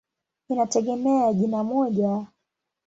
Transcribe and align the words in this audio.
Inategemea 0.49 1.25
ya 1.27 1.33
jina 1.33 1.63
moja. 1.63 2.27